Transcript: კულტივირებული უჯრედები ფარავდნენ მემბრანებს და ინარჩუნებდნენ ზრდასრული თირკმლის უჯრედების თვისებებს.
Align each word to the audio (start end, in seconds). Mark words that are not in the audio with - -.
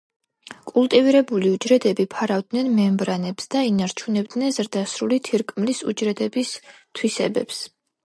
კულტივირებული 0.69 1.51
უჯრედები 1.57 2.05
ფარავდნენ 2.15 2.73
მემბრანებს 2.79 3.53
და 3.57 3.63
ინარჩუნებდნენ 3.69 4.59
ზრდასრული 4.59 5.23
თირკმლის 5.31 5.87
უჯრედების 5.95 6.59
თვისებებს. 6.73 7.67